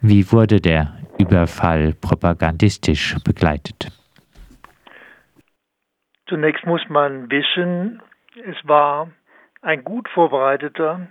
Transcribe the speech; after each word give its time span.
Wie 0.00 0.30
wurde 0.30 0.60
der 0.60 0.94
Überfall 1.18 1.92
propagandistisch 2.00 3.16
begleitet? 3.24 3.88
Zunächst 6.28 6.64
muss 6.66 6.88
man 6.88 7.30
wissen, 7.30 8.00
es 8.44 8.56
war 8.62 9.10
ein 9.62 9.82
gut 9.82 10.08
vorbereiteter 10.08 11.08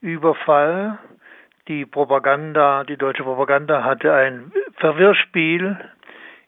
Überfall. 0.00 0.98
Die 1.68 1.84
Propaganda, 1.84 2.84
die 2.84 2.96
deutsche 2.96 3.24
Propaganda 3.24 3.84
hatte 3.84 4.14
ein 4.14 4.52
Verwirrspiel 4.76 5.76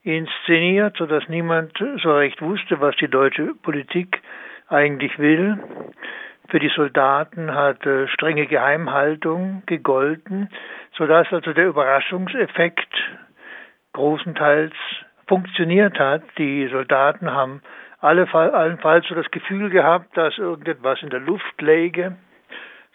inszeniert, 0.03 0.97
sodass 0.97 1.29
niemand 1.29 1.73
so 2.03 2.17
recht 2.17 2.41
wusste, 2.41 2.81
was 2.81 2.97
die 2.97 3.09
deutsche 3.09 3.55
Politik 3.55 4.23
eigentlich 4.69 5.19
will. 5.19 5.59
Für 6.49 6.61
die 6.61 6.71
Soldaten 6.75 7.55
hat 7.55 7.85
äh, 7.87 8.07
strenge 8.09 8.47
Geheimhaltung 8.47 9.63
gegolten, 9.67 10.49
sodass 10.97 11.33
also 11.33 11.53
der 11.53 11.67
Überraschungseffekt 11.67 12.95
großenteils 13.93 14.75
funktioniert 15.27 15.99
hat. 15.99 16.23
Die 16.39 16.69
Soldaten 16.69 17.33
haben 17.33 17.63
alle, 18.01 18.33
allenfalls 18.33 19.07
so 19.09 19.15
das 19.15 19.31
Gefühl 19.33 19.71
gehabt, 19.71 20.17
dass 20.17 20.39
irgendetwas 20.39 21.03
in 21.03 21.11
der 21.11 21.21
Luft 21.21 21.61
läge. 21.61 22.17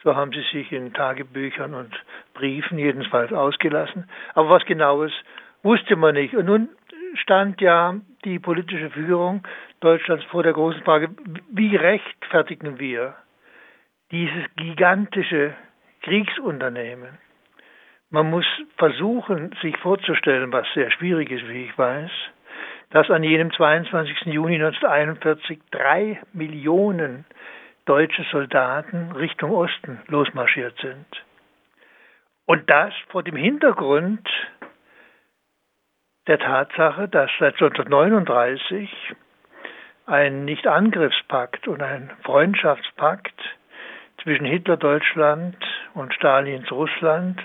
So 0.03 0.15
haben 0.15 0.31
sie 0.31 0.45
sich 0.53 0.71
in 0.71 0.93
Tagebüchern 0.93 1.73
und 1.73 1.93
Briefen 2.33 2.77
jedenfalls 2.77 3.33
ausgelassen. 3.33 4.09
Aber 4.33 4.49
was 4.49 4.65
genaues 4.65 5.11
wusste 5.61 5.97
man 5.97 6.15
nicht. 6.15 6.35
Und 6.35 6.45
nun 6.45 6.69
stand 7.15 7.59
ja 7.59 7.95
die 8.23 8.39
politische 8.39 8.89
Führung 8.91 9.43
Deutschlands 9.81 10.23
vor 10.25 10.43
der 10.43 10.53
großen 10.53 10.81
Frage, 10.83 11.09
wie 11.51 11.75
rechtfertigen 11.75 12.79
wir 12.79 13.15
dieses 14.11 14.45
gigantische 14.55 15.53
Kriegsunternehmen? 16.03 17.17
Man 18.09 18.29
muss 18.29 18.45
versuchen, 18.77 19.55
sich 19.61 19.77
vorzustellen, 19.77 20.51
was 20.51 20.67
sehr 20.73 20.91
schwierig 20.91 21.31
ist, 21.31 21.47
wie 21.47 21.65
ich 21.65 21.77
weiß, 21.77 22.11
dass 22.89 23.09
an 23.09 23.23
jenem 23.23 23.51
22. 23.51 24.25
Juni 24.25 24.55
1941 24.55 25.59
drei 25.71 26.21
Millionen 26.33 27.25
deutsche 27.85 28.23
Soldaten 28.31 29.13
Richtung 29.13 29.51
Osten 29.51 30.01
losmarschiert 30.07 30.77
sind. 30.81 31.05
Und 32.45 32.69
das 32.69 32.93
vor 33.09 33.23
dem 33.23 33.37
Hintergrund 33.37 34.27
der 36.27 36.37
Tatsache, 36.37 37.07
dass 37.07 37.31
seit 37.39 37.53
1939 37.53 38.89
ein 40.05 40.45
Nicht-Angriffspakt 40.45 41.67
und 41.67 41.81
ein 41.81 42.11
Freundschaftspakt 42.23 43.39
zwischen 44.23 44.45
Hitler-Deutschland 44.45 45.55
und 45.93 46.13
Stalins 46.13 46.71
Russland 46.71 47.41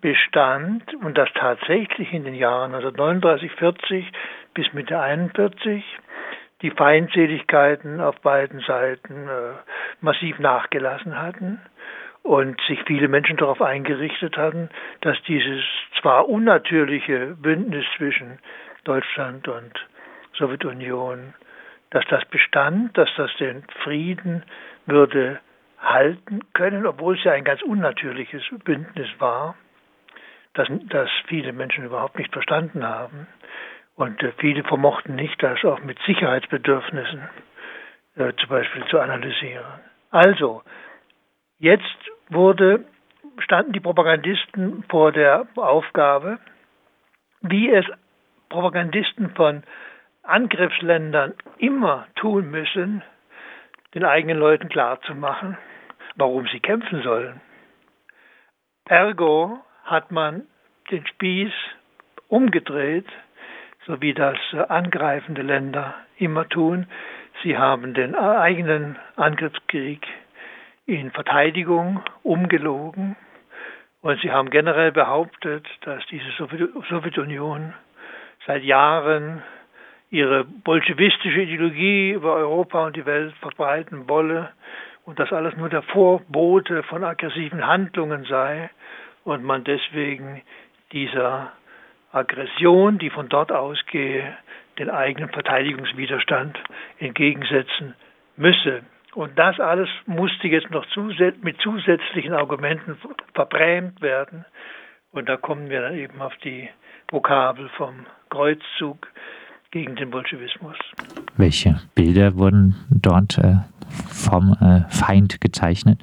bestand 0.00 0.82
und 1.02 1.16
dass 1.16 1.28
tatsächlich 1.34 2.12
in 2.12 2.24
den 2.24 2.34
Jahren 2.34 2.74
1939, 2.74 3.52
40 3.52 4.12
bis 4.54 4.72
Mitte 4.72 5.00
41 5.00 5.84
die 6.60 6.70
Feindseligkeiten 6.70 8.00
auf 8.00 8.20
beiden 8.20 8.60
Seiten 8.60 9.28
äh, 9.28 9.54
massiv 10.00 10.38
nachgelassen 10.38 11.20
hatten 11.20 11.60
und 12.22 12.60
sich 12.68 12.80
viele 12.86 13.08
Menschen 13.08 13.36
darauf 13.36 13.60
eingerichtet 13.60 14.36
hatten, 14.36 14.68
dass 15.00 15.20
dieses 15.26 15.64
zwar 16.00 16.28
unnatürliche 16.28 17.36
Bündnis 17.40 17.84
zwischen 17.96 18.38
Deutschland 18.84 19.48
und 19.48 19.72
Sowjetunion, 20.38 21.34
dass 21.90 22.04
das 22.08 22.24
bestand, 22.26 22.96
dass 22.96 23.10
das 23.16 23.30
den 23.38 23.64
Frieden 23.82 24.44
würde 24.86 25.40
halten 25.82 26.40
können, 26.54 26.86
obwohl 26.86 27.18
es 27.18 27.24
ja 27.24 27.32
ein 27.32 27.44
ganz 27.44 27.60
unnatürliches 27.62 28.42
Bündnis 28.64 29.08
war, 29.18 29.56
das, 30.54 30.68
das 30.88 31.10
viele 31.26 31.52
Menschen 31.52 31.84
überhaupt 31.84 32.18
nicht 32.18 32.32
verstanden 32.32 32.86
haben. 32.86 33.26
Und 33.94 34.22
äh, 34.22 34.32
viele 34.38 34.64
vermochten 34.64 35.16
nicht, 35.16 35.42
das 35.42 35.62
auch 35.64 35.80
mit 35.82 35.98
Sicherheitsbedürfnissen 36.06 37.28
äh, 38.16 38.32
zum 38.34 38.48
Beispiel 38.48 38.84
zu 38.86 38.98
analysieren. 39.00 39.64
Also, 40.10 40.62
jetzt 41.58 41.82
wurde, 42.28 42.84
standen 43.38 43.72
die 43.72 43.80
Propagandisten 43.80 44.84
vor 44.88 45.12
der 45.12 45.46
Aufgabe, 45.56 46.38
wie 47.40 47.70
es 47.70 47.84
Propagandisten 48.48 49.34
von 49.34 49.62
Angriffsländern 50.22 51.34
immer 51.58 52.06
tun 52.14 52.50
müssen, 52.50 53.02
den 53.94 54.04
eigenen 54.04 54.38
Leuten 54.38 54.68
klarzumachen, 54.68 55.56
warum 56.16 56.46
sie 56.48 56.60
kämpfen 56.60 57.02
sollen. 57.02 57.40
Ergo 58.86 59.60
hat 59.84 60.10
man 60.10 60.46
den 60.90 61.06
Spieß 61.06 61.52
umgedreht 62.28 63.06
so 63.86 64.00
wie 64.00 64.14
das 64.14 64.36
angreifende 64.68 65.42
Länder 65.42 65.94
immer 66.16 66.48
tun. 66.48 66.86
Sie 67.42 67.56
haben 67.58 67.94
den 67.94 68.14
eigenen 68.14 68.96
Angriffskrieg 69.16 70.06
in 70.86 71.10
Verteidigung 71.10 72.02
umgelogen 72.22 73.16
und 74.02 74.20
sie 74.20 74.30
haben 74.30 74.50
generell 74.50 74.92
behauptet, 74.92 75.66
dass 75.82 76.04
diese 76.06 76.30
Sowjetunion 76.32 77.72
seit 78.46 78.62
Jahren 78.62 79.42
ihre 80.10 80.44
bolschewistische 80.44 81.42
Ideologie 81.42 82.10
über 82.10 82.34
Europa 82.34 82.86
und 82.86 82.96
die 82.96 83.06
Welt 83.06 83.34
verbreiten 83.40 84.08
wolle 84.08 84.50
und 85.04 85.18
dass 85.18 85.32
alles 85.32 85.56
nur 85.56 85.68
der 85.68 85.82
Vorbote 85.82 86.82
von 86.84 87.04
aggressiven 87.04 87.66
Handlungen 87.66 88.24
sei 88.24 88.70
und 89.24 89.42
man 89.44 89.64
deswegen 89.64 90.42
dieser 90.92 91.52
Aggression, 92.12 92.98
die 92.98 93.10
von 93.10 93.28
dort 93.28 93.50
ausgehe, 93.50 94.36
den 94.78 94.90
eigenen 94.90 95.30
Verteidigungswiderstand 95.30 96.58
entgegensetzen 96.98 97.94
müsse. 98.36 98.82
Und 99.14 99.38
das 99.38 99.60
alles 99.60 99.88
musste 100.06 100.48
jetzt 100.48 100.70
noch 100.70 100.86
mit 101.42 101.60
zusätzlichen 101.60 102.32
Argumenten 102.32 102.96
verbrämt 103.34 104.00
werden. 104.00 104.44
Und 105.10 105.28
da 105.28 105.36
kommen 105.36 105.68
wir 105.68 105.82
dann 105.82 105.94
eben 105.94 106.20
auf 106.22 106.34
die 106.42 106.68
Vokabel 107.10 107.68
vom 107.76 108.06
Kreuzzug 108.30 109.08
gegen 109.70 109.96
den 109.96 110.10
Bolschewismus. 110.10 110.76
Welche 111.36 111.80
Bilder 111.94 112.36
wurden 112.36 112.74
dort 112.90 113.36
äh, 113.38 113.56
vom 113.92 114.56
äh, 114.60 114.90
Feind 114.90 115.40
gezeichnet? 115.40 116.02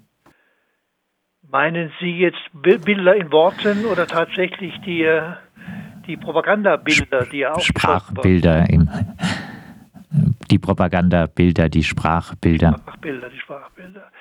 Meinen 1.49 1.91
Sie 1.99 2.17
jetzt 2.17 2.39
Bilder 2.53 3.15
in 3.15 3.31
Worten 3.31 3.85
oder 3.85 4.05
tatsächlich 4.05 4.79
die 4.81 5.03
äh, 5.03 5.33
die 6.05 6.17
Propagandabilder, 6.17 7.25
die 7.25 7.39
ja 7.39 7.53
auch 7.53 7.59
Sprachbilder 7.59 8.69
im 8.69 8.89
die 10.49 10.57
Propagandabilder, 10.57 11.69
die 11.69 11.83
Sprachbilder. 11.83 12.79
Sprachbilder, 12.79 13.29
die 13.29 13.39
Sprachbilder. 13.39 14.11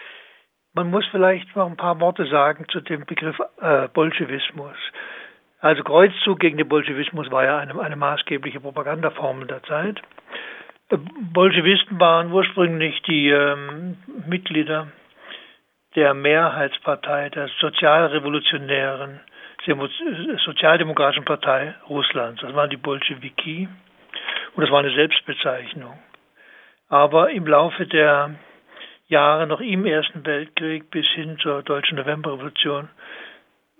Man 0.74 0.90
muss 0.90 1.06
vielleicht 1.10 1.56
noch 1.56 1.66
ein 1.66 1.76
paar 1.76 1.98
Worte 2.00 2.26
sagen 2.26 2.66
zu 2.70 2.80
dem 2.80 3.06
Begriff 3.06 3.36
äh, 3.60 3.88
Bolschewismus. 3.88 4.76
Also 5.60 5.82
Kreuzzug 5.82 6.38
gegen 6.38 6.58
den 6.58 6.68
Bolschewismus 6.68 7.30
war 7.30 7.44
ja 7.44 7.58
eine, 7.58 7.80
eine 7.80 7.96
maßgebliche 7.96 8.60
Propagandaformel 8.60 9.46
der 9.48 9.62
Zeit. 9.62 10.00
Bolschewisten 10.96 12.00
waren 12.00 12.32
ursprünglich 12.32 13.02
die 13.02 13.28
ähm, 13.28 13.98
Mitglieder 14.26 14.88
der 15.94 16.14
Mehrheitspartei 16.14 17.28
der 17.30 17.48
Sozialrevolutionären 17.60 19.20
Sozialdemokratischen 20.44 21.26
Partei 21.26 21.74
Russlands. 21.90 22.40
Das 22.40 22.54
waren 22.54 22.70
die 22.70 22.78
Bolschewiki 22.78 23.68
und 24.54 24.62
das 24.62 24.70
war 24.70 24.78
eine 24.78 24.94
Selbstbezeichnung. 24.94 25.98
Aber 26.88 27.30
im 27.30 27.46
Laufe 27.46 27.86
der 27.86 28.36
Jahre 29.08 29.46
noch 29.46 29.60
im 29.60 29.84
Ersten 29.84 30.24
Weltkrieg 30.24 30.90
bis 30.90 31.06
hin 31.08 31.38
zur 31.42 31.62
deutschen 31.62 31.98
Novemberrevolution 31.98 32.88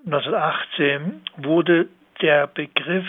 1918 0.04 1.22
wurde 1.38 1.88
der 2.20 2.46
Begriff 2.48 3.06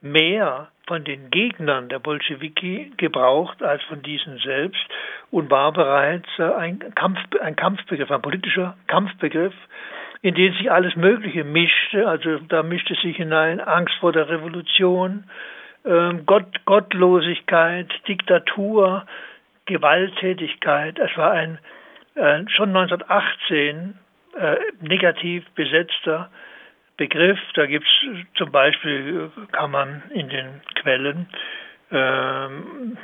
mehr 0.00 0.68
von 0.86 1.04
den 1.04 1.30
Gegnern 1.30 1.88
der 1.88 1.98
Bolschewiki 1.98 2.92
gebraucht 2.96 3.62
als 3.62 3.82
von 3.84 4.02
diesen 4.02 4.38
selbst 4.38 4.84
und 5.30 5.50
war 5.50 5.72
bereits 5.72 6.28
ein, 6.38 6.78
Kampf, 6.94 7.18
ein 7.40 7.56
Kampfbegriff, 7.56 8.10
ein 8.10 8.22
politischer 8.22 8.76
Kampfbegriff, 8.86 9.54
in 10.22 10.34
denen 10.34 10.56
sich 10.56 10.70
alles 10.70 10.94
Mögliche 10.96 11.44
mischte. 11.44 12.06
Also 12.06 12.38
da 12.48 12.62
mischte 12.62 12.94
sich 12.94 13.16
hinein 13.16 13.60
Angst 13.60 13.94
vor 14.00 14.12
der 14.12 14.28
Revolution, 14.28 15.24
ähm, 15.84 16.24
Gott, 16.26 16.64
Gottlosigkeit, 16.64 17.88
Diktatur, 18.06 19.06
Gewalttätigkeit. 19.66 20.98
Es 20.98 21.16
war 21.16 21.32
ein 21.32 21.58
äh, 22.14 22.44
schon 22.48 22.74
1918 22.76 23.98
äh, 24.38 24.56
negativ 24.80 25.44
besetzter 25.54 26.30
Begriff. 26.96 27.38
Da 27.54 27.66
gibt 27.66 27.86
es 27.86 28.26
zum 28.36 28.50
Beispiel, 28.50 29.30
kann 29.52 29.70
man 29.70 30.02
in 30.10 30.28
den 30.28 30.60
Quellen 30.76 31.28
äh, 31.90 32.48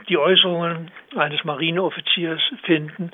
die 0.09 0.19
Äußerungen 0.19 0.91
eines 1.17 1.45
Marineoffiziers 1.45 2.41
finden, 2.65 3.11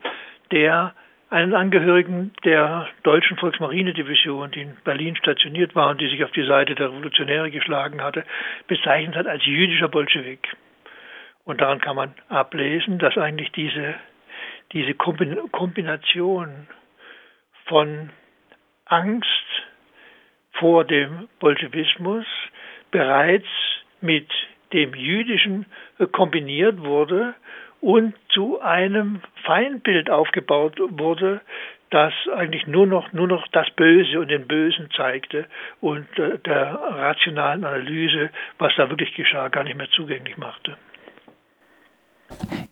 der 0.50 0.94
einen 1.30 1.54
Angehörigen 1.54 2.32
der 2.44 2.88
deutschen 3.02 3.36
Volksmarinedivision, 3.36 4.50
die 4.50 4.62
in 4.62 4.76
Berlin 4.84 5.14
stationiert 5.16 5.74
war 5.74 5.90
und 5.90 6.00
die 6.00 6.08
sich 6.08 6.24
auf 6.24 6.30
die 6.30 6.46
Seite 6.46 6.74
der 6.74 6.88
Revolutionäre 6.88 7.50
geschlagen 7.50 8.02
hatte, 8.02 8.24
bezeichnet 8.66 9.14
hat 9.14 9.26
als 9.26 9.44
jüdischer 9.44 9.88
Bolschewik. 9.88 10.48
Und 11.44 11.60
daran 11.60 11.80
kann 11.80 11.96
man 11.96 12.14
ablesen, 12.28 12.98
dass 12.98 13.16
eigentlich 13.18 13.52
diese, 13.52 13.94
diese 14.72 14.94
Kombination 14.94 16.66
von 17.66 18.10
Angst 18.86 19.26
vor 20.58 20.84
dem 20.84 21.28
Bolschewismus 21.40 22.26
bereits 22.90 23.46
mit 24.00 24.28
dem 24.72 24.94
Jüdischen 24.94 25.66
kombiniert 26.12 26.82
wurde 26.82 27.34
und 27.80 28.14
zu 28.28 28.60
einem 28.60 29.20
Feindbild 29.44 30.10
aufgebaut 30.10 30.78
wurde, 30.78 31.40
das 31.90 32.12
eigentlich 32.34 32.66
nur 32.66 32.86
noch, 32.86 33.12
nur 33.12 33.26
noch 33.26 33.46
das 33.48 33.70
Böse 33.70 34.20
und 34.20 34.28
den 34.28 34.46
Bösen 34.46 34.90
zeigte 34.94 35.46
und 35.80 36.06
äh, 36.18 36.38
der 36.38 36.74
rationalen 36.74 37.64
Analyse, 37.64 38.30
was 38.58 38.74
da 38.76 38.90
wirklich 38.90 39.14
geschah, 39.14 39.48
gar 39.48 39.64
nicht 39.64 39.76
mehr 39.76 39.88
zugänglich 39.90 40.36
machte. 40.36 40.76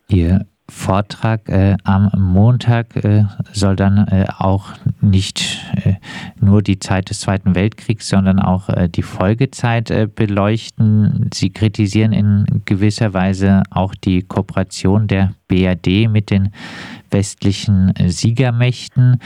Ihr 0.08 0.40
Vortrag 0.68 1.48
äh, 1.48 1.76
am 1.84 2.10
Montag 2.16 2.96
äh, 2.96 3.24
soll 3.52 3.76
dann 3.76 4.08
äh, 4.08 4.26
auch 4.36 4.72
nicht 5.00 5.64
äh, 5.84 5.94
nur 6.40 6.60
die 6.60 6.80
Zeit 6.80 7.08
des 7.10 7.20
Zweiten 7.20 7.54
Weltkriegs, 7.54 8.08
sondern 8.08 8.40
auch 8.40 8.68
äh, 8.68 8.88
die 8.88 9.02
Folgezeit 9.02 9.90
äh, 9.90 10.08
beleuchten. 10.12 11.30
Sie 11.32 11.52
kritisieren 11.52 12.12
in 12.12 12.62
gewisser 12.64 13.14
Weise 13.14 13.62
auch 13.70 13.94
die 13.94 14.22
Kooperation 14.22 15.06
der 15.06 15.34
BRD 15.46 16.08
mit 16.10 16.30
den 16.30 16.52
westlichen 17.12 17.94
Siegermächten. 17.96 19.20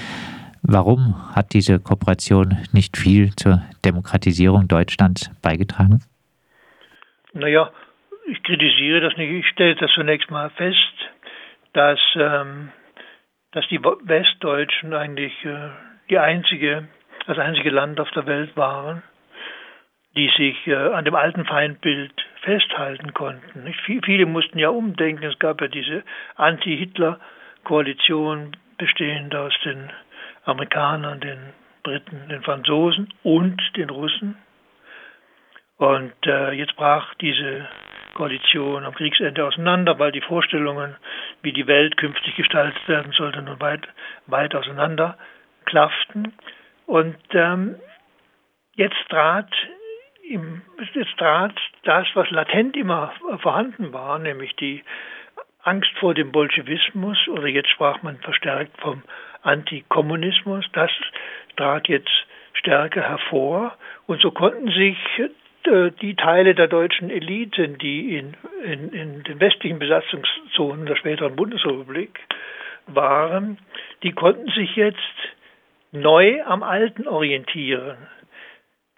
Warum 0.63 1.35
hat 1.35 1.55
diese 1.55 1.79
Kooperation 1.79 2.59
nicht 2.73 2.99
viel 2.99 3.35
zur 3.35 3.63
Demokratisierung 3.83 4.69
Deutschlands 4.69 5.31
beigetragen? 5.41 6.03
Naja, 7.33 7.71
ich 8.31 8.43
kritisiere 8.43 9.01
das 9.01 9.17
nicht. 9.17 9.31
Ich 9.31 9.47
stelle 9.49 9.75
das 9.77 9.91
zunächst 9.95 10.31
mal 10.31 10.51
fest 10.51 10.77
dass, 11.73 12.01
ähm, 12.17 12.73
dass 13.53 13.67
die 13.69 13.83
Westdeutschen 13.83 14.93
eigentlich 14.95 15.45
äh, 15.45 15.71
die 16.09 16.19
einzige, 16.19 16.89
das 17.27 17.39
einzige 17.39 17.71
Land 17.71 18.01
auf 18.01 18.11
der 18.11 18.27
Welt 18.27 18.57
waren, 18.57 19.03
die 20.17 20.29
sich 20.37 20.67
äh, 20.67 20.75
an 20.75 21.05
dem 21.05 21.15
alten 21.15 21.45
Feindbild 21.45 22.13
festhalten 22.43 23.15
konnten. 23.15 23.63
Nicht? 23.65 23.79
Viele 23.81 24.27
mussten 24.27 24.59
ja 24.59 24.69
umdenken. 24.71 25.23
Es 25.25 25.39
gab 25.39 25.61
ja 25.61 25.69
diese 25.69 26.03
Anti-Hitler-Koalition 26.37 28.57
bestehend 28.79 29.35
aus 29.35 29.53
den 29.65 29.91
Amerikanern, 30.45 31.21
den 31.21 31.53
Briten, 31.83 32.29
den 32.29 32.43
Franzosen 32.43 33.13
und 33.23 33.61
den 33.77 33.91
Russen. 33.91 34.37
Und 35.77 36.15
äh, 36.27 36.53
jetzt 36.53 36.77
brach 36.77 37.15
diese 37.15 37.67
Koalition 38.21 38.85
am 38.85 38.95
Kriegsende 38.95 39.43
auseinander, 39.43 39.99
weil 39.99 40.13
die 40.13 40.21
Vorstellungen, 40.21 40.95
wie 41.41 41.55
die 41.55 41.67
Welt 41.67 41.97
künftig 41.97 42.37
gestaltet 42.37 42.87
werden 42.87 43.13
sollte, 43.13 43.41
nun 43.41 43.59
weit, 43.61 43.89
weit 44.27 44.55
auseinander 44.55 45.17
klafften. 45.65 46.35
Und 46.85 47.17
ähm, 47.33 47.77
jetzt 48.75 49.09
trat 49.09 49.49
im, 50.29 50.61
jetzt 50.93 51.17
trat 51.17 51.55
das, 51.85 52.07
was 52.13 52.31
latent 52.31 52.77
immer 52.77 53.11
vorhanden 53.39 53.95
war, 53.95 54.19
nämlich 54.19 54.55
die 54.57 54.85
Angst 55.63 55.91
vor 55.99 56.13
dem 56.13 56.31
Bolschewismus, 56.31 57.27
oder 57.29 57.47
jetzt 57.47 57.71
sprach 57.71 58.03
man 58.03 58.19
verstärkt 58.19 58.79
vom 58.83 59.03
Antikommunismus, 59.41 60.67
das 60.75 60.91
trat 61.57 61.89
jetzt 61.89 62.27
stärker 62.53 63.01
hervor. 63.01 63.79
Und 64.07 64.21
so 64.21 64.31
konnten 64.31 64.71
sich 64.73 64.99
die 65.67 66.17
Teile 66.17 66.55
der 66.55 66.69
deutschen 66.69 67.11
Eliten, 67.11 67.79
die 67.79 68.17
in, 68.17 68.35
in, 68.65 68.93
in 68.93 69.23
den 69.25 69.41
westlichen 69.41 69.79
Besatzungszonen 69.79 70.87
der 70.87 70.97
späteren 70.97 71.37
Bundesrepublik 71.37 72.19
waren, 72.87 73.59
die 74.03 74.13
konnten 74.13 74.51
sich 74.51 74.75
jetzt 74.77 74.99
neu 75.93 76.43
am 76.45 76.63
Alten 76.63 77.07
orientieren. 77.07 77.99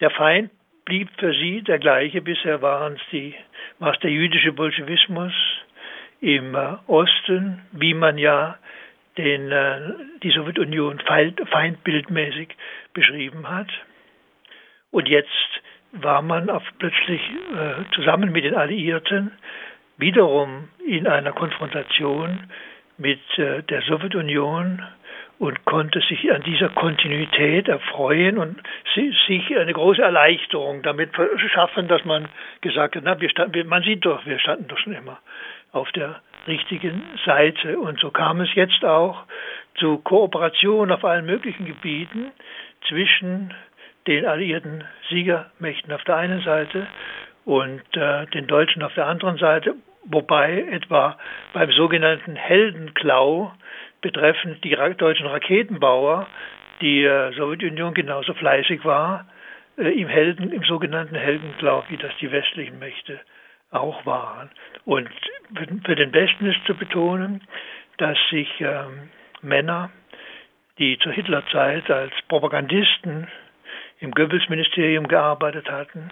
Der 0.01 0.11
Feind 0.11 0.51
blieb 0.85 1.09
für 1.19 1.33
sie 1.33 1.63
der 1.63 1.79
gleiche. 1.79 2.21
Bisher 2.21 2.63
waren 2.63 2.95
es 2.95 3.03
die, 3.11 3.35
war 3.79 3.95
es 3.95 4.01
der 4.01 4.11
jüdische 4.11 4.53
Bolschewismus 4.53 5.33
im 6.21 6.55
äh, 6.55 6.77
Osten, 6.87 7.63
wie 7.73 7.95
man 7.95 8.19
ja 8.19 8.59
den, 9.19 9.51
äh, 9.51 9.81
die 10.23 10.31
Sowjetunion 10.31 11.01
feindbildmäßig 11.01 12.49
beschrieben 12.95 13.49
hat. 13.49 13.69
Und 14.91 15.09
jetzt 15.09 15.31
war 15.93 16.23
man 16.23 16.51
auf 16.51 16.63
plötzlich 16.79 17.21
äh, 17.21 17.85
zusammen 17.95 18.33
mit 18.33 18.45
den 18.45 18.55
Alliierten 18.55 19.33
wiederum 19.99 20.69
in 20.87 21.07
einer 21.07 21.33
Konfrontation 21.33 22.51
mit 22.99 23.21
äh, 23.39 23.63
der 23.63 23.83
Sowjetunion 23.83 24.83
und 25.39 25.65
konnte 25.65 26.01
sich 26.01 26.33
an 26.33 26.43
dieser 26.43 26.69
Kontinuität 26.69 27.67
erfreuen 27.69 28.39
und 28.39 28.63
sich 28.95 29.59
eine 29.59 29.73
große 29.73 30.01
Erleichterung 30.01 30.83
damit 30.83 31.11
schaffen, 31.53 31.89
dass 31.89 32.05
man 32.05 32.29
gesagt 32.61 32.95
hat, 32.95 33.03
na, 33.05 33.21
wir 33.21 33.29
standen, 33.29 33.67
man 33.67 33.83
sieht 33.83 34.05
doch, 34.05 34.25
wir 34.25 34.39
standen 34.39 34.69
doch 34.69 34.79
schon 34.79 34.93
immer 34.93 35.19
auf 35.73 35.91
der 35.93 36.21
richtigen 36.47 37.03
Seite. 37.27 37.79
Und 37.79 37.99
so 37.99 38.11
kam 38.11 38.41
es 38.41 38.55
jetzt 38.55 38.85
auch 38.85 39.25
zu 39.75 39.99
Kooperation 39.99 40.93
auf 40.93 41.05
allen 41.05 41.27
möglichen 41.27 41.67
Gebieten 41.67 42.31
zwischen 42.89 43.53
den 44.07 44.27
alliierten 44.27 44.85
Siegermächten 45.09 45.93
auf 45.93 46.05
der 46.05 46.17
einen 46.17 46.43
Seite 46.43 46.87
und 47.45 47.83
äh, 47.97 48.27
den 48.27 48.47
Deutschen 48.47 48.83
auf 48.83 48.95
der 48.95 49.07
anderen 49.07 49.39
Seite, 49.39 49.75
wobei 50.05 50.67
etwa 50.71 51.19
beim 51.53 51.71
sogenannten 51.73 52.37
Heldenklau 52.37 53.53
betreffend 54.01 54.63
die 54.65 54.77
deutschen 54.97 55.27
Raketenbauer 55.27 56.27
die 56.81 57.05
äh, 57.05 57.33
Sowjetunion 57.33 57.95
genauso 57.95 58.35
fleißig 58.35 58.85
war 58.85 59.27
äh, 59.79 59.89
im 59.89 60.09
Helden, 60.09 60.53
im 60.53 60.65
sogenannten 60.65 61.15
Heldenklau, 61.15 61.85
wie 61.89 61.97
das 61.97 62.13
die 62.21 62.31
westlichen 62.31 62.79
Mächte 62.79 63.21
auch 63.71 64.05
waren. 64.05 64.51
Und 64.85 65.09
für 65.85 65.97
den 65.97 66.13
Westen 66.13 66.47
ist 66.47 66.65
zu 66.67 66.75
betonen, 66.75 67.43
dass 67.97 68.19
sich 68.31 68.49
ähm, 68.61 69.11
Männer, 69.41 69.91
die 70.79 70.99
zur 70.99 71.13
Hitlerzeit 71.13 71.91
als 71.91 72.13
Propagandisten 72.29 73.29
im 74.03 74.11
Goebbels-Ministerium 74.11 75.07
gearbeitet 75.07 75.71
hatten, 75.71 76.11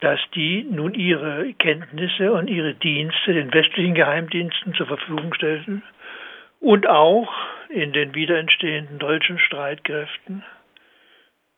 dass 0.00 0.20
die 0.34 0.64
nun 0.70 0.92
ihre 0.94 1.52
Kenntnisse 1.54 2.32
und 2.32 2.48
ihre 2.48 2.74
Dienste 2.74 3.32
den 3.32 3.52
westlichen 3.52 3.94
Geheimdiensten 3.94 4.74
zur 4.74 4.86
Verfügung 4.86 5.32
stellten 5.34 5.82
und 6.60 6.86
auch 6.86 7.32
in 7.70 7.92
den 7.92 8.14
wiederentstehenden 8.14 8.98
deutschen 8.98 9.38
Streitkräften 9.38 10.44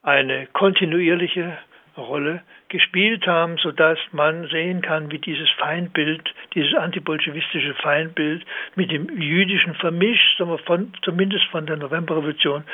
eine 0.03 0.47
kontinuierliche 0.47 1.59
Rolle 1.97 2.43
gespielt 2.73 3.27
haben, 3.27 3.59
sodass 3.59 3.99
man 4.13 4.49
sehen 4.49 4.81
kann, 4.81 5.13
wie 5.13 5.19
dieses 5.19 5.49
Feindbild, 5.59 6.23
dieses 6.55 6.75
antibolschewistische 6.75 7.75
Feindbild 7.75 8.45
mit 8.75 8.91
dem 8.91 9.09
jüdischen 9.21 9.75
vermischt, 9.75 10.43
von, 10.65 10.93
zumindest 11.03 11.45
von 11.51 11.67
der 11.67 11.77
Novemberrevolution 11.77 12.65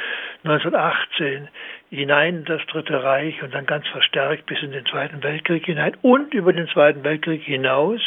1918 0.44 1.48
hinein 1.90 2.36
in 2.36 2.44
das 2.44 2.64
Dritte 2.66 3.02
Reich 3.02 3.42
und 3.42 3.52
dann 3.52 3.66
ganz 3.66 3.88
verstärkt 3.88 4.46
bis 4.46 4.62
in 4.62 4.70
den 4.70 4.86
Zweiten 4.86 5.22
Weltkrieg 5.22 5.66
hinein 5.66 5.96
und 6.02 6.32
über 6.32 6.52
den 6.52 6.68
Zweiten 6.68 7.02
Weltkrieg 7.02 7.42
hinaus 7.42 8.00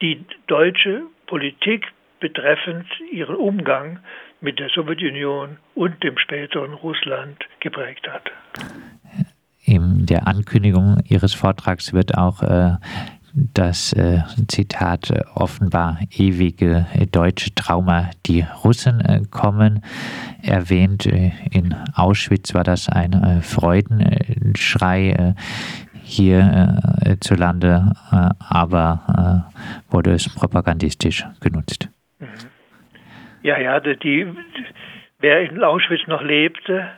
die 0.00 0.24
deutsche 0.46 1.02
Politik 1.26 1.88
betreffend 2.20 2.86
ihren 3.10 3.34
Umgang 3.34 3.98
mit 4.40 4.60
der 4.60 4.68
Sowjetunion 4.68 5.58
und 5.74 6.02
dem 6.04 6.18
späteren 6.18 6.72
Russland 6.74 7.44
geprägt 7.58 8.08
hat 8.08 8.30
in 10.04 10.08
der 10.08 10.28
Ankündigung 10.28 10.98
Ihres 11.08 11.32
Vortrags 11.32 11.94
wird 11.94 12.18
auch 12.18 12.42
äh, 12.42 12.72
das 13.32 13.94
äh, 13.94 14.18
Zitat 14.48 15.08
äh, 15.08 15.22
offenbar 15.34 15.98
ewige 16.10 16.84
äh, 16.92 17.06
deutsche 17.06 17.54
Trauma, 17.54 18.10
die 18.26 18.44
Russen 18.62 19.00
äh, 19.00 19.22
kommen, 19.30 19.82
erwähnt. 20.42 21.06
Äh, 21.06 21.32
in 21.50 21.74
Auschwitz 21.94 22.52
war 22.52 22.64
das 22.64 22.90
ein 22.90 23.40
Freudenschrei 23.40 25.34
hierzulande, 26.02 27.92
aber 28.38 29.50
wurde 29.88 30.12
es 30.12 30.28
propagandistisch 30.28 31.24
genutzt. 31.40 31.88
Mhm. 32.18 32.26
Ja, 33.42 33.58
ja, 33.58 33.80
die, 33.80 34.26
wer 35.20 35.50
in 35.50 35.64
Auschwitz 35.64 36.06
noch 36.08 36.20
lebte, 36.20 36.90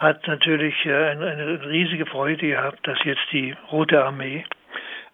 hat 0.00 0.26
natürlich 0.26 0.74
äh, 0.86 1.10
eine, 1.10 1.60
riesige 1.68 2.06
Freude 2.06 2.48
gehabt, 2.48 2.86
dass 2.88 2.98
jetzt 3.04 3.20
die 3.32 3.54
Rote 3.70 4.02
Armee 4.02 4.44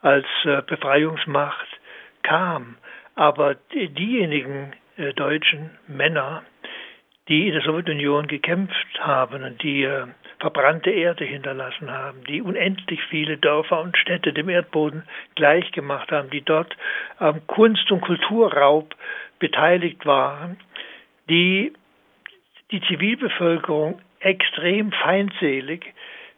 als 0.00 0.26
äh, 0.44 0.62
Befreiungsmacht 0.62 1.66
kam. 2.22 2.76
Aber 3.16 3.56
diejenigen 3.74 4.74
äh, 4.96 5.12
deutschen 5.12 5.72
Männer, 5.88 6.44
die 7.28 7.48
in 7.48 7.54
der 7.54 7.62
Sowjetunion 7.62 8.28
gekämpft 8.28 9.00
haben 9.00 9.42
und 9.42 9.60
die 9.64 9.88
verbrannte 10.38 10.90
Erde 10.90 11.24
hinterlassen 11.24 11.90
haben, 11.90 12.22
die 12.22 12.40
unendlich 12.40 13.00
viele 13.10 13.36
Dörfer 13.36 13.80
und 13.80 13.98
Städte 13.98 14.32
dem 14.32 14.48
Erdboden 14.48 15.02
gleichgemacht 15.34 16.12
haben, 16.12 16.30
die 16.30 16.42
dort 16.42 16.76
am 17.18 17.44
Kunst- 17.48 17.90
und 17.90 18.02
Kulturraub 18.02 18.94
beteiligt 19.40 20.06
waren, 20.06 20.56
die 21.28 21.72
die 22.70 22.80
Zivilbevölkerung 22.82 24.00
extrem 24.26 24.92
feindselig 24.92 25.94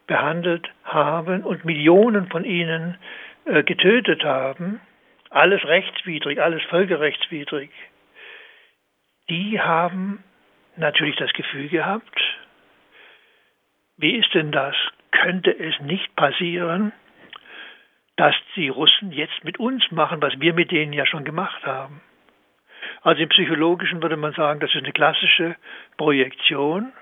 behandelt 0.07 0.69
haben 0.83 1.43
und 1.43 1.65
Millionen 1.65 2.27
von 2.29 2.45
ihnen 2.45 2.97
äh, 3.45 3.63
getötet 3.63 4.23
haben, 4.23 4.79
alles 5.29 5.63
rechtswidrig, 5.65 6.41
alles 6.41 6.63
völkerrechtswidrig, 6.63 7.69
die 9.29 9.59
haben 9.59 10.23
natürlich 10.75 11.15
das 11.17 11.31
Gefühl 11.33 11.69
gehabt, 11.69 12.21
wie 13.97 14.15
ist 14.15 14.33
denn 14.33 14.51
das? 14.51 14.75
Könnte 15.11 15.51
es 15.51 15.79
nicht 15.81 16.15
passieren, 16.15 16.93
dass 18.15 18.35
die 18.55 18.69
Russen 18.69 19.11
jetzt 19.11 19.43
mit 19.43 19.59
uns 19.59 19.83
machen, 19.91 20.21
was 20.21 20.39
wir 20.39 20.53
mit 20.53 20.71
denen 20.71 20.93
ja 20.93 21.05
schon 21.05 21.25
gemacht 21.25 21.65
haben? 21.65 22.01
Also 23.01 23.21
im 23.21 23.29
Psychologischen 23.29 24.01
würde 24.01 24.17
man 24.17 24.33
sagen, 24.33 24.59
das 24.59 24.69
ist 24.71 24.83
eine 24.83 24.91
klassische 24.91 25.55
Projektion. 25.97 26.93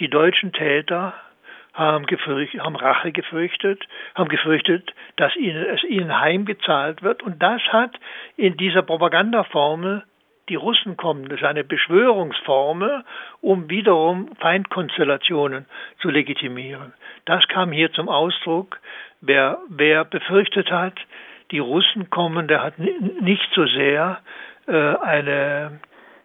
Die 0.00 0.08
deutschen 0.08 0.52
Täter 0.52 1.14
haben, 1.74 2.06
gefürchtet, 2.06 2.60
haben 2.60 2.76
Rache 2.76 3.12
gefürchtet, 3.12 3.82
haben 4.14 4.28
gefürchtet, 4.28 4.92
dass 5.16 5.34
ihnen, 5.36 5.64
es 5.64 5.82
ihnen 5.84 6.18
heimgezahlt 6.18 7.02
wird. 7.02 7.22
Und 7.22 7.42
das 7.42 7.62
hat 7.68 7.98
in 8.36 8.56
dieser 8.56 8.82
Propagandaformel 8.82 10.04
die 10.48 10.56
Russen 10.56 10.96
kommen. 10.96 11.28
Das 11.28 11.40
ist 11.40 11.46
eine 11.46 11.64
Beschwörungsformel, 11.64 13.04
um 13.40 13.68
wiederum 13.70 14.34
Feindkonstellationen 14.40 15.66
zu 16.00 16.10
legitimieren. 16.10 16.94
Das 17.26 17.46
kam 17.48 17.70
hier 17.70 17.92
zum 17.92 18.08
Ausdruck. 18.08 18.80
Wer, 19.20 19.58
wer 19.68 20.04
befürchtet 20.04 20.70
hat, 20.70 20.94
die 21.50 21.58
Russen 21.58 22.10
kommen, 22.10 22.48
der 22.48 22.62
hat 22.62 22.78
nicht 22.78 23.48
so 23.54 23.66
sehr 23.66 24.20
äh, 24.66 24.72
eine, 24.72 25.80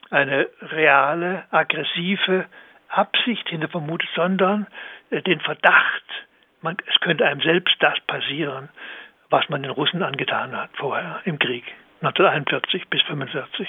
eine 0.10 0.48
reale, 0.62 1.44
aggressive 1.51 2.46
Absicht 2.94 3.50
hinter 3.50 3.68
vermutet, 3.68 4.10
sondern 4.16 4.68
äh, 5.10 5.22
den 5.22 5.40
Verdacht, 5.40 6.04
man, 6.62 6.78
es 6.88 7.00
könnte 7.02 7.26
einem 7.26 7.42
selbst 7.42 7.76
das 7.80 8.00
passieren, 8.08 8.70
was 9.30 9.50
man 9.50 9.64
den 9.64 9.72
Russen 9.72 10.04
angetan 10.04 10.56
hat 10.56 10.70
vorher 10.76 11.22
im 11.26 11.40
Krieg, 11.40 11.64
1941 12.02 12.88
bis 12.90 13.02
1945. 13.02 13.68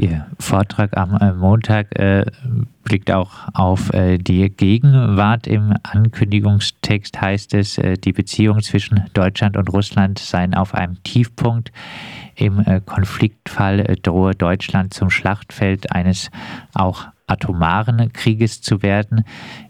Ihr 0.00 0.26
Vortrag 0.38 0.96
am 0.96 1.16
äh, 1.16 1.32
Montag 1.32 1.98
äh, 1.98 2.24
blickt 2.84 3.10
auch 3.10 3.48
auf 3.54 3.92
äh, 3.92 4.18
die 4.18 4.48
Gegenwart. 4.48 5.46
Im 5.46 5.74
Ankündigungstext 5.82 7.20
heißt 7.20 7.54
es, 7.54 7.78
äh, 7.78 7.94
die 7.94 8.12
Beziehungen 8.12 8.60
zwischen 8.60 9.06
Deutschland 9.14 9.56
und 9.56 9.72
Russland 9.72 10.18
seien 10.18 10.54
auf 10.54 10.74
einem 10.74 11.02
Tiefpunkt. 11.02 11.72
Im 12.36 12.60
äh, 12.60 12.80
Konfliktfall 12.80 13.96
drohe 14.02 14.34
Deutschland 14.34 14.94
zum 14.94 15.10
Schlachtfeld 15.10 15.90
eines 15.92 16.30
auch 16.74 17.06
atomaren 17.28 18.12
Krieges 18.12 18.60
zu 18.62 18.82
werden. 18.82 19.24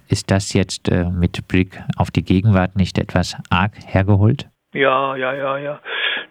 Ist 0.09 0.31
das 0.31 0.55
jetzt 0.55 0.91
mit 0.91 1.47
Blick 1.49 1.79
auf 1.97 2.11
die 2.11 2.25
Gegenwart 2.25 2.77
nicht 2.77 2.99
etwas 2.99 3.37
arg 3.51 3.73
hergeholt? 3.87 4.49
Ja, 4.73 5.17
ja, 5.17 5.35
ja, 5.35 5.59
ja. 5.59 5.81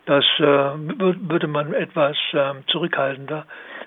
Das 0.06 0.26
äh, 0.40 0.44
würde 0.44 1.48
man 1.48 1.74
etwas 1.74 2.16
äh, 2.32 2.54
zurückhaltender 2.68 3.46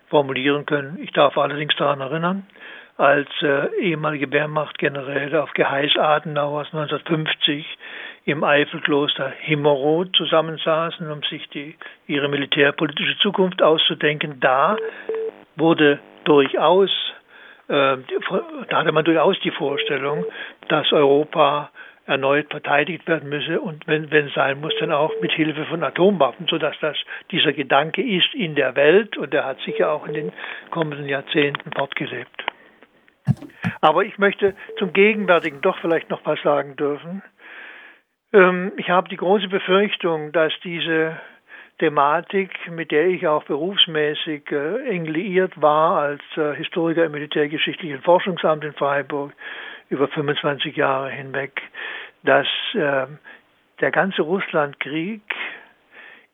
formulieren 0.08 0.66
können. 0.66 0.98
Ich 1.02 1.12
darf 1.12 1.38
allerdings 1.38 1.74
daran 1.76 2.00
erinnern, 2.00 2.46
als 2.98 3.28
äh, 3.40 3.68
ehemalige 3.80 4.30
Wehrmachtgeneräle 4.30 5.42
auf 5.42 5.52
Geheiß 5.54 5.96
Adenauers 5.96 6.66
1950 6.74 7.64
im 8.26 8.44
Eifelkloster 8.44 9.32
Himmerod 9.40 10.14
zusammensaßen, 10.14 11.10
um 11.10 11.22
sich 11.22 11.48
die, 11.48 11.76
ihre 12.06 12.28
militärpolitische 12.28 13.16
Zukunft 13.18 13.62
auszudenken. 13.62 14.40
Da 14.40 14.76
wurde 15.56 16.00
durchaus, 16.24 16.90
äh, 16.90 17.19
da 17.70 18.76
hatte 18.78 18.92
man 18.92 19.04
durchaus 19.04 19.38
die 19.40 19.52
Vorstellung, 19.52 20.24
dass 20.68 20.92
Europa 20.92 21.70
erneut 22.06 22.50
verteidigt 22.50 23.06
werden 23.06 23.28
müsse 23.28 23.60
und 23.60 23.86
wenn, 23.86 24.10
wenn 24.10 24.28
sein 24.30 24.60
muss, 24.60 24.72
dann 24.80 24.90
auch 24.90 25.12
mit 25.20 25.30
Hilfe 25.30 25.64
von 25.66 25.84
Atomwaffen, 25.84 26.48
sodass 26.48 26.74
das 26.80 26.96
dieser 27.30 27.52
Gedanke 27.52 28.02
ist 28.02 28.34
in 28.34 28.56
der 28.56 28.74
Welt 28.74 29.16
und 29.16 29.32
der 29.32 29.44
hat 29.44 29.60
sicher 29.60 29.92
auch 29.92 30.06
in 30.06 30.14
den 30.14 30.32
kommenden 30.70 31.06
Jahrzehnten 31.06 31.70
fortgelebt. 31.72 32.44
Aber 33.80 34.04
ich 34.04 34.18
möchte 34.18 34.56
zum 34.78 34.92
Gegenwärtigen 34.92 35.60
doch 35.60 35.78
vielleicht 35.78 36.10
noch 36.10 36.20
was 36.24 36.42
sagen 36.42 36.74
dürfen. 36.74 37.22
Ähm, 38.32 38.72
ich 38.76 38.90
habe 38.90 39.08
die 39.08 39.16
große 39.16 39.46
Befürchtung, 39.48 40.32
dass 40.32 40.52
diese 40.64 41.16
Thematik, 41.80 42.50
mit 42.70 42.90
der 42.90 43.06
ich 43.06 43.26
auch 43.26 43.42
berufsmäßig 43.44 44.52
äh, 44.52 44.86
eng 44.86 45.06
liiert 45.06 45.60
war 45.60 45.98
als 45.98 46.22
äh, 46.36 46.54
Historiker 46.54 47.06
im 47.06 47.12
Militärgeschichtlichen 47.12 48.02
Forschungsamt 48.02 48.64
in 48.64 48.74
Freiburg, 48.74 49.32
über 49.88 50.06
25 50.08 50.76
Jahre 50.76 51.10
hinweg, 51.10 51.60
dass 52.22 52.46
äh, 52.74 53.06
der 53.80 53.90
ganze 53.90 54.22
Russlandkrieg 54.22 55.22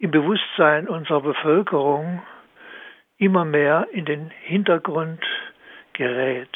im 0.00 0.10
Bewusstsein 0.10 0.88
unserer 0.88 1.20
Bevölkerung 1.20 2.22
immer 3.18 3.44
mehr 3.44 3.86
in 3.92 4.04
den 4.04 4.30
Hintergrund 4.42 5.24
gerät. 5.92 6.50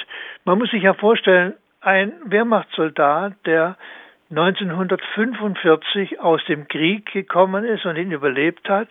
Man 0.45 0.59
muss 0.59 0.71
sich 0.71 0.83
ja 0.83 0.95
vorstellen, 0.95 1.55
ein 1.81 2.13
Wehrmachtssoldat, 2.25 3.35
der 3.47 3.77
1945 4.31 6.21
aus 6.21 6.45
dem 6.47 6.69
Krieg 6.69 7.13
gekommen 7.13 7.65
ist 7.65 7.85
und 7.85 7.97
ihn 7.97 8.13
überlebt 8.13 8.69
hat, 8.69 8.89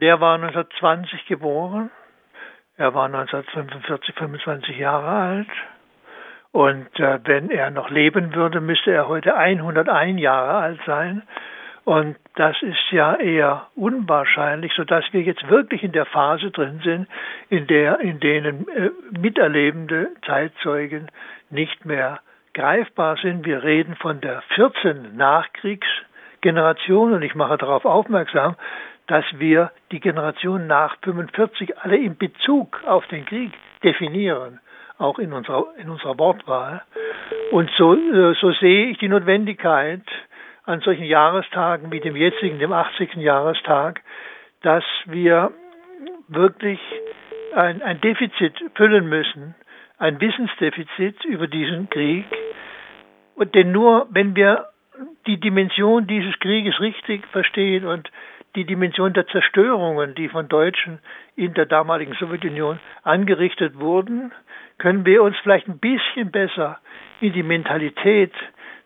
der 0.00 0.20
war 0.20 0.34
1920 0.34 1.26
geboren. 1.26 1.90
Er 2.76 2.94
war 2.94 3.06
1945 3.06 4.14
25 4.14 4.78
Jahre 4.78 5.08
alt. 5.08 5.48
Und 6.52 6.88
äh, 6.98 7.20
wenn 7.24 7.50
er 7.50 7.70
noch 7.70 7.90
leben 7.90 8.34
würde, 8.34 8.60
müsste 8.60 8.90
er 8.90 9.08
heute 9.08 9.36
101 9.36 10.20
Jahre 10.20 10.58
alt 10.58 10.80
sein. 10.86 11.22
Und 11.84 12.16
das 12.34 12.60
ist 12.62 12.90
ja 12.90 13.14
eher 13.14 13.68
unwahrscheinlich, 13.74 14.72
sodass 14.74 15.04
wir 15.12 15.22
jetzt 15.22 15.48
wirklich 15.48 15.82
in 15.82 15.92
der 15.92 16.04
Phase 16.04 16.50
drin 16.50 16.80
sind, 16.84 17.08
in 17.48 17.66
der, 17.66 18.00
in 18.00 18.20
denen 18.20 18.68
äh, 18.68 18.90
miterlebende 19.18 20.08
Zeitzeugen 20.26 21.10
nicht 21.50 21.84
mehr 21.84 22.20
greifbar 22.58 23.16
sind. 23.22 23.46
Wir 23.46 23.62
reden 23.62 23.94
von 23.96 24.20
der 24.20 24.42
14 24.56 25.16
Nachkriegsgeneration 25.16 27.14
und 27.14 27.22
ich 27.22 27.34
mache 27.34 27.56
darauf 27.56 27.84
aufmerksam, 27.84 28.56
dass 29.06 29.24
wir 29.34 29.70
die 29.92 30.00
Generation 30.00 30.66
nach 30.66 30.96
45 31.02 31.78
alle 31.78 31.96
in 31.96 32.18
Bezug 32.18 32.82
auf 32.84 33.06
den 33.06 33.24
Krieg 33.24 33.52
definieren 33.82 34.60
auch 34.98 35.18
in 35.18 35.32
unserer, 35.32 35.66
in 35.78 35.88
unserer 35.88 36.18
Wortwahl. 36.18 36.82
Und 37.52 37.70
so, 37.78 37.94
äh, 37.94 38.34
so 38.40 38.52
sehe 38.52 38.86
ich 38.86 38.98
die 38.98 39.08
Notwendigkeit 39.08 40.02
an 40.64 40.80
solchen 40.80 41.04
Jahrestagen 41.04 41.90
wie 41.92 42.00
dem 42.00 42.16
jetzigen, 42.16 42.58
dem 42.58 42.72
80. 42.72 43.14
Jahrestag, 43.14 44.02
dass 44.62 44.84
wir 45.06 45.52
wirklich 46.26 46.80
ein, 47.54 47.80
ein 47.80 48.00
Defizit 48.00 48.54
füllen 48.74 49.08
müssen, 49.08 49.54
ein 49.98 50.20
Wissensdefizit 50.20 51.24
über 51.24 51.46
diesen 51.46 51.90
Krieg. 51.90 52.24
Und 53.34 53.54
denn 53.54 53.72
nur 53.72 54.06
wenn 54.10 54.34
wir 54.34 54.66
die 55.26 55.38
Dimension 55.38 56.06
dieses 56.06 56.38
Krieges 56.40 56.80
richtig 56.80 57.26
verstehen 57.28 57.86
und 57.86 58.10
die 58.56 58.64
Dimension 58.64 59.12
der 59.12 59.26
Zerstörungen, 59.26 60.14
die 60.14 60.28
von 60.28 60.48
Deutschen 60.48 60.98
in 61.36 61.54
der 61.54 61.66
damaligen 61.66 62.14
Sowjetunion 62.14 62.80
angerichtet 63.02 63.78
wurden, 63.78 64.32
können 64.78 65.04
wir 65.04 65.22
uns 65.22 65.36
vielleicht 65.42 65.68
ein 65.68 65.78
bisschen 65.78 66.30
besser 66.30 66.78
in 67.20 67.32
die 67.32 67.42
Mentalität 67.42 68.32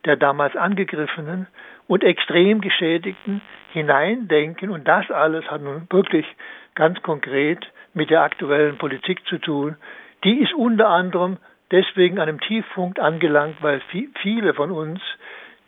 der 0.04 0.16
damals 0.16 0.56
Angegriffenen 0.56 1.46
und 1.86 2.02
extrem 2.02 2.60
Geschädigten 2.60 3.40
hineindenken. 3.72 4.70
Und 4.70 4.88
das 4.88 5.10
alles 5.10 5.48
hat 5.50 5.62
nun 5.62 5.86
wirklich 5.90 6.26
ganz 6.74 7.00
konkret 7.02 7.64
mit 7.94 8.10
der 8.10 8.22
aktuellen 8.22 8.78
Politik 8.78 9.24
zu 9.26 9.38
tun. 9.38 9.76
Die 10.24 10.40
ist 10.40 10.54
unter 10.54 10.88
anderem 10.88 11.38
deswegen 11.70 12.18
an 12.18 12.28
einem 12.28 12.40
Tiefpunkt 12.40 13.00
angelangt, 13.00 13.56
weil 13.60 13.80
viele 14.22 14.54
von 14.54 14.70
uns 14.70 15.00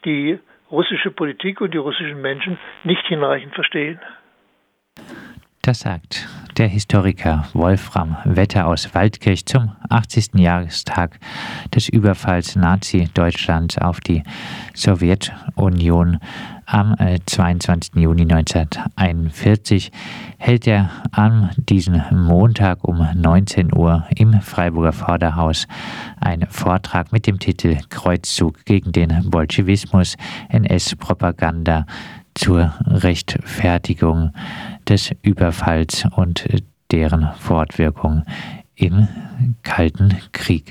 die 0.04 0.38
russische 0.70 1.10
Politik 1.10 1.60
und 1.60 1.72
die 1.74 1.78
russischen 1.78 2.20
Menschen 2.20 2.58
nicht 2.84 3.06
hinreichend 3.06 3.54
verstehen. 3.54 4.00
Das 5.64 5.80
sagt 5.80 6.28
der 6.58 6.68
Historiker 6.68 7.46
Wolfram 7.54 8.18
Wetter 8.26 8.66
aus 8.66 8.94
Waldkirch 8.94 9.46
zum 9.46 9.72
80. 9.88 10.34
Jahrestag 10.34 11.18
des 11.74 11.88
Überfalls 11.88 12.54
Nazi-Deutschlands 12.54 13.78
auf 13.78 14.00
die 14.00 14.22
Sowjetunion 14.74 16.18
am 16.66 16.94
22. 17.24 17.96
Äh, 17.96 18.00
Juni 18.00 18.30
1941 18.30 19.90
hält 20.36 20.66
er 20.66 20.90
an 21.12 21.48
diesem 21.56 22.02
Montag 22.12 22.84
um 22.84 22.98
19 23.14 23.74
Uhr 23.74 24.06
im 24.14 24.38
Freiburger 24.42 24.92
Vorderhaus 24.92 25.66
einen 26.20 26.46
Vortrag 26.50 27.10
mit 27.10 27.26
dem 27.26 27.38
Titel 27.38 27.78
Kreuzzug 27.88 28.66
gegen 28.66 28.92
den 28.92 29.30
Bolschewismus, 29.30 30.16
NS-Propaganda 30.50 31.86
zur 32.34 32.74
Rechtfertigung 32.86 34.32
des 34.88 35.12
Überfalls 35.22 36.06
und 36.16 36.46
deren 36.90 37.30
Fortwirkung 37.38 38.24
im 38.74 39.08
Kalten 39.62 40.16
Krieg. 40.32 40.62